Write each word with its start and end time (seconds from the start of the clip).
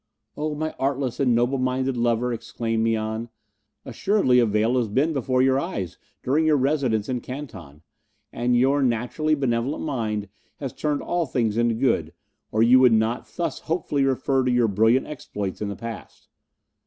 "Oh, 0.35 0.55
my 0.55 0.73
artless 0.79 1.19
and 1.19 1.35
noble 1.35 1.59
minded 1.59 1.95
lover!" 1.95 2.33
exclaimed 2.33 2.83
Mian, 2.83 3.29
"assuredly 3.85 4.39
a 4.39 4.47
veil 4.47 4.75
has 4.77 4.87
been 4.87 5.13
before 5.13 5.43
your 5.43 5.59
eyes 5.59 5.99
during 6.23 6.47
your 6.47 6.55
residence 6.57 7.07
in 7.07 7.21
Canton, 7.21 7.83
and 8.33 8.57
your 8.57 8.81
naturally 8.81 9.35
benevolent 9.35 9.83
mind 9.85 10.27
has 10.57 10.73
turned 10.73 11.03
all 11.03 11.27
things 11.27 11.55
into 11.55 11.75
good, 11.75 12.13
or 12.51 12.63
you 12.63 12.79
would 12.79 12.93
not 12.93 13.27
thus 13.27 13.59
hopefully 13.59 14.03
refer 14.03 14.43
to 14.43 14.49
your 14.49 14.67
brilliant 14.67 15.05
exploits 15.05 15.61
in 15.61 15.69
the 15.69 15.75
past. 15.75 16.27